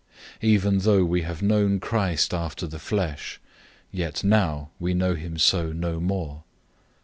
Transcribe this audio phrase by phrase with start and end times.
[0.41, 3.39] Even though we have known Christ after the flesh,
[3.91, 6.43] yet now we know him so no more.